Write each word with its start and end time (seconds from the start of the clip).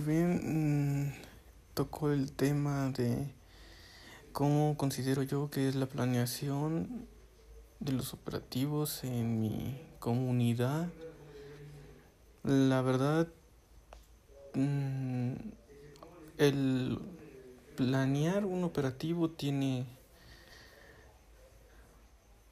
si 0.00 0.06
bien 0.06 1.08
mm, 1.08 1.12
tocó 1.74 2.10
el 2.10 2.32
tema 2.32 2.90
de 2.90 3.26
cómo 4.32 4.76
considero 4.76 5.22
yo 5.22 5.50
que 5.50 5.68
es 5.68 5.74
la 5.74 5.86
planeación 5.86 7.06
de 7.80 7.92
los 7.92 8.14
operativos 8.14 9.04
en 9.04 9.40
mi 9.40 9.78
comunidad, 9.98 10.88
la 12.44 12.80
verdad, 12.82 13.28
mm, 14.54 15.32
el 16.38 16.98
planear 17.76 18.46
un 18.46 18.64
operativo 18.64 19.28
tiene 19.30 19.84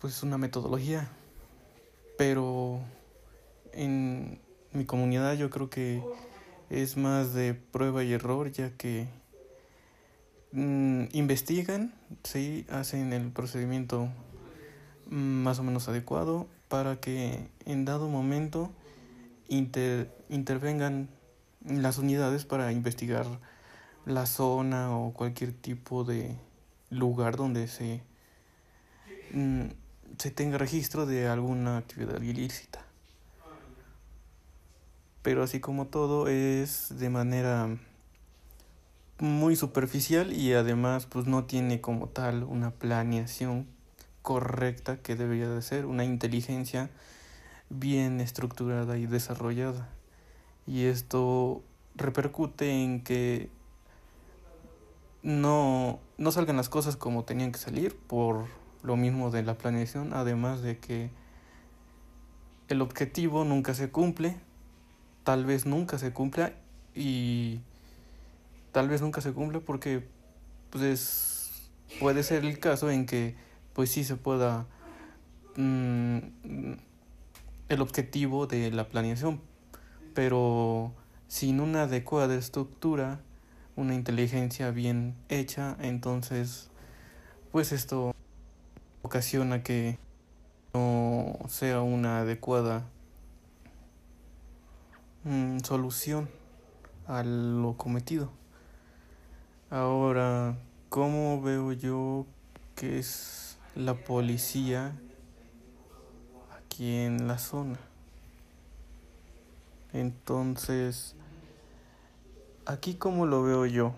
pues 0.01 0.23
una 0.23 0.39
metodología, 0.39 1.09
pero 2.19 2.81
en 3.73 4.39
mi 4.73 4.85
comunidad 4.85 5.35
yo 5.35 5.49
creo 5.51 5.71
que 5.71 6.03
es 6.71 6.97
más 6.97 7.33
de 7.35 7.55
prueba 7.55 8.05
y 8.05 8.13
error, 8.13 8.51
ya 8.51 8.71
que 8.71 9.09
mm, 10.53 11.05
investigan, 11.13 11.95
sí, 12.25 12.67
hacen 12.71 13.13
el 13.13 13.31
procedimiento 13.31 14.09
más 15.11 15.59
o 15.59 15.63
menos 15.63 15.89
adecuado 15.89 16.47
para 16.69 17.01
que 17.01 17.49
en 17.65 17.85
dado 17.85 18.09
momento 18.09 18.71
intervengan 19.49 21.09
las 21.65 21.99
unidades 21.99 22.45
para 22.45 22.71
investigar 22.73 23.27
la 24.05 24.27
zona 24.27 24.97
o 24.97 25.13
cualquier 25.13 25.53
tipo 25.53 26.05
de 26.05 26.37
lugar 26.91 27.37
donde 27.37 27.69
se, 27.69 28.03
mm, 29.33 29.69
se 30.19 30.31
tenga 30.31 30.59
registro 30.59 31.07
de 31.07 31.29
alguna 31.29 31.79
actividad 31.79 32.21
ilícita 32.21 32.88
pero 35.23 35.43
así 35.43 35.61
como 35.61 35.87
todo 35.87 36.29
es 36.29 36.99
de 36.99 37.11
manera 37.11 37.77
muy 39.19 39.57
superficial 39.57 40.33
y 40.33 40.53
además 40.53 41.07
pues 41.07 41.27
no 41.27 41.45
tiene 41.45 41.81
como 41.81 42.09
tal 42.09 42.45
una 42.45 42.71
planeación 42.71 43.67
correcta 44.23 44.99
que 44.99 45.17
debería 45.17 45.49
de 45.49 45.63
ser, 45.63 45.87
una 45.87 46.05
inteligencia 46.05 46.91
bien 47.71 48.21
estructurada 48.21 48.99
y 48.99 49.07
desarrollada. 49.07 49.89
Y 50.67 50.85
esto 50.85 51.63
repercute 51.97 52.71
en 52.71 53.03
que 53.03 53.51
no, 55.23 55.99
no 56.17 56.33
salgan 56.33 56.57
las 56.57 56.69
cosas 56.69 56.97
como 56.97 57.25
tenían 57.25 57.53
que 57.53 57.59
salir 57.59 57.97
por 57.97 58.47
lo 58.83 58.97
mismo 58.97 59.31
de 59.31 59.43
la 59.43 59.59
planeación, 59.59 60.13
además 60.13 60.63
de 60.63 60.79
que 60.79 61.11
el 62.69 62.83
objetivo 62.83 63.45
nunca 63.45 63.75
se 63.75 63.91
cumple 63.91 64.37
tal 65.29 65.45
vez 65.45 65.67
nunca 65.67 65.99
se 65.99 66.11
cumpla 66.11 66.55
y 66.95 67.61
tal 68.73 68.89
vez 68.89 69.03
nunca 69.03 69.21
se 69.21 69.35
cumpla 69.35 69.61
porque 69.61 70.03
pues 70.71 71.71
puede 72.01 72.23
ser 72.23 72.47
el 72.47 72.59
caso 72.59 72.91
en 72.91 73.05
que 73.05 73.35
pues 73.75 73.91
sí 73.91 74.05
se 74.05 74.17
pueda 74.17 74.65
mm, 75.55 76.17
el 77.69 77.81
objetivo 77.83 78.47
de 78.47 78.71
la 78.71 78.89
planeación. 78.89 79.43
Pero 80.15 80.95
sin 81.27 81.61
una 81.61 81.83
adecuada 81.83 82.35
estructura 82.35 83.21
una 83.77 83.95
inteligencia 83.95 84.71
bien 84.71 85.15
hecha 85.29 85.77
entonces 85.79 86.71
pues 87.53 87.73
esto 87.73 88.15
ocasiona 89.03 89.63
que 89.63 89.99
no 90.73 91.39
sea 91.49 91.83
una 91.83 92.21
adecuada 92.21 92.87
Mm, 95.25 95.59
solución 95.61 96.29
a 97.09 97.25
lo 97.25 97.77
cometido. 97.77 98.31
Ahora, 99.69 100.57
¿cómo 100.89 101.43
veo 101.43 101.73
yo 101.73 102.25
que 102.77 103.01
es 103.01 103.59
la 103.75 103.95
policía 103.95 104.97
aquí 106.57 106.99
en 106.99 107.27
la 107.27 107.39
zona? 107.39 107.81
Entonces, 109.93 111.17
aquí 112.65 112.95
cómo 112.95 113.27
lo 113.27 113.43
veo 113.43 113.67
yo. 113.67 113.95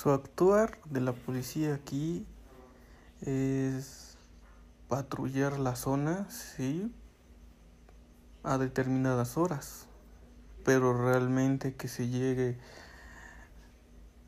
Su 0.00 0.12
actuar 0.12 0.78
de 0.84 1.00
la 1.00 1.12
policía 1.12 1.74
aquí 1.74 2.24
es 3.20 4.16
patrullar 4.86 5.58
la 5.58 5.74
zona, 5.74 6.30
sí, 6.30 6.94
a 8.44 8.58
determinadas 8.58 9.36
horas, 9.36 9.88
pero 10.64 10.96
realmente 10.96 11.74
que 11.74 11.88
se 11.88 12.06
llegue 12.06 12.58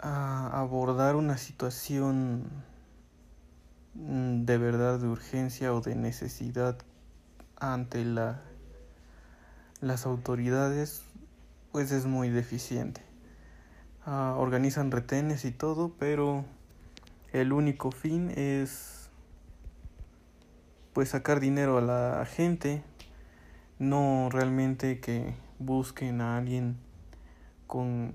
a 0.00 0.58
abordar 0.58 1.14
una 1.14 1.38
situación 1.38 2.50
de 3.94 4.58
verdad 4.58 4.98
de 4.98 5.06
urgencia 5.06 5.72
o 5.72 5.80
de 5.80 5.94
necesidad 5.94 6.78
ante 7.60 8.04
la, 8.04 8.42
las 9.80 10.04
autoridades, 10.04 11.04
pues 11.70 11.92
es 11.92 12.06
muy 12.06 12.28
deficiente. 12.28 13.09
Ah, 14.06 14.34
organizan 14.38 14.90
retenes 14.90 15.44
y 15.44 15.50
todo, 15.50 15.92
pero 15.98 16.46
el 17.32 17.52
único 17.52 17.90
fin 17.92 18.30
es 18.34 19.10
pues 20.94 21.10
sacar 21.10 21.38
dinero 21.38 21.76
a 21.76 21.80
la 21.82 22.24
gente, 22.24 22.82
no 23.78 24.28
realmente 24.32 25.00
que 25.00 25.34
busquen 25.58 26.22
a 26.22 26.38
alguien 26.38 26.78
con 27.66 28.12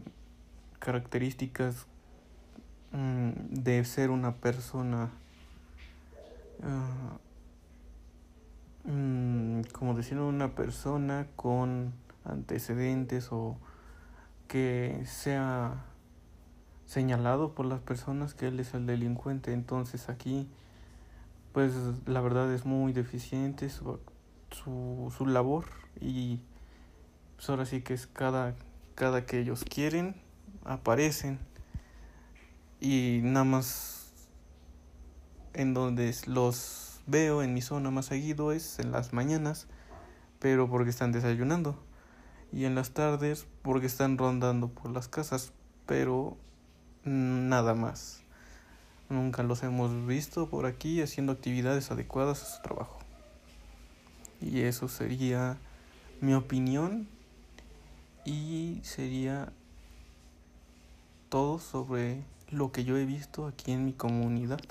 características 0.80 1.86
mm, 2.92 3.30
de 3.52 3.86
ser 3.86 4.10
una 4.10 4.36
persona 4.38 5.12
ah, 6.64 7.18
mm, 8.86 9.62
como 9.72 9.94
decir 9.94 10.18
una 10.18 10.56
persona 10.56 11.28
con 11.36 11.94
antecedentes 12.26 13.32
o 13.32 13.56
que 14.56 15.04
sea 15.06 15.84
señalado 16.86 17.54
por 17.56 17.66
las 17.66 17.82
personas 17.82 18.34
que 18.34 18.48
él 18.48 18.58
es 18.62 18.74
el 18.74 18.86
delincuente. 18.86 19.52
Entonces 19.52 20.08
aquí, 20.08 20.48
pues 21.52 21.74
la 22.06 22.22
verdad 22.22 22.50
es 22.54 22.64
muy 22.64 22.94
deficiente 22.94 23.70
su, 23.70 24.00
su, 24.52 25.14
su 25.18 25.26
labor 25.26 25.66
y 26.00 26.40
pues 27.36 27.50
ahora 27.50 27.66
sí 27.66 27.82
que 27.82 27.94
es 27.94 28.08
cada, 28.08 28.56
cada 28.96 29.26
que 29.26 29.42
ellos 29.42 29.66
quieren, 29.66 30.16
aparecen 30.64 31.38
y 32.80 33.20
nada 33.24 33.44
más 33.44 34.14
en 35.52 35.74
donde 35.74 36.16
los 36.28 37.02
veo 37.08 37.44
en 37.44 37.54
mi 37.54 37.62
zona 37.62 37.92
más 37.92 38.06
seguido 38.06 38.54
es 38.54 38.80
en 38.80 38.94
las 38.94 39.12
mañanas, 39.12 39.68
pero 40.40 40.70
porque 40.70 40.92
están 40.92 41.12
desayunando 41.12 41.78
y 42.52 42.66
en 42.66 42.76
las 42.76 42.92
tardes 42.92 43.48
porque 43.62 43.88
están 43.88 44.18
rondando 44.18 44.70
por 44.70 44.92
las 44.92 45.08
casas, 45.08 45.52
pero 45.86 46.38
nada 47.04 47.74
más. 47.74 48.22
Nunca 49.10 49.44
los 49.44 49.62
hemos 49.64 50.08
visto 50.08 50.50
por 50.50 50.66
aquí 50.66 51.02
haciendo 51.02 51.34
actividades 51.34 51.92
adecuadas 51.92 52.42
a 52.42 52.56
su 52.56 52.62
trabajo. 52.64 53.00
Y 54.42 54.62
eso 54.62 54.88
sería 54.88 55.58
mi 56.22 56.34
opinión 56.34 57.08
y 58.26 58.80
sería 58.84 59.52
todo 61.30 61.60
sobre 61.60 62.24
lo 62.50 62.72
que 62.72 62.84
yo 62.84 62.98
he 62.98 63.06
visto 63.06 63.48
aquí 63.48 63.72
en 63.72 63.86
mi 63.86 63.94
comunidad. 63.94 64.62